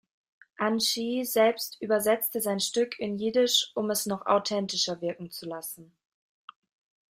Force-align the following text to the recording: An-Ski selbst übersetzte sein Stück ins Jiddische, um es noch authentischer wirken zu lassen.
An-Ski 0.57 1.23
selbst 1.25 1.79
übersetzte 1.79 2.41
sein 2.41 2.59
Stück 2.59 2.97
ins 2.99 3.21
Jiddische, 3.21 3.67
um 3.75 3.91
es 3.91 4.07
noch 4.07 4.25
authentischer 4.25 4.99
wirken 4.99 5.29
zu 5.29 5.45
lassen. 5.45 5.95